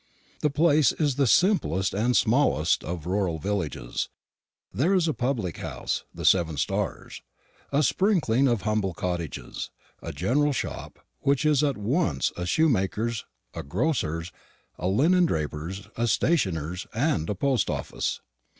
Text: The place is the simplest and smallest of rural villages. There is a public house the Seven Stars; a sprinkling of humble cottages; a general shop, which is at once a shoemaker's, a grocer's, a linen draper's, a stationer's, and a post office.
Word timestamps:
The 0.39 0.49
place 0.49 0.91
is 0.93 1.13
the 1.15 1.27
simplest 1.27 1.93
and 1.93 2.17
smallest 2.17 2.83
of 2.83 3.05
rural 3.05 3.37
villages. 3.37 4.09
There 4.73 4.95
is 4.95 5.07
a 5.07 5.13
public 5.13 5.57
house 5.57 6.05
the 6.11 6.25
Seven 6.25 6.57
Stars; 6.57 7.21
a 7.71 7.83
sprinkling 7.83 8.47
of 8.47 8.63
humble 8.63 8.95
cottages; 8.95 9.69
a 10.01 10.11
general 10.11 10.53
shop, 10.53 11.05
which 11.19 11.45
is 11.45 11.63
at 11.63 11.77
once 11.77 12.31
a 12.35 12.47
shoemaker's, 12.47 13.25
a 13.53 13.61
grocer's, 13.61 14.31
a 14.79 14.87
linen 14.87 15.27
draper's, 15.27 15.87
a 15.95 16.07
stationer's, 16.07 16.87
and 16.95 17.29
a 17.29 17.35
post 17.35 17.69
office. 17.69 18.21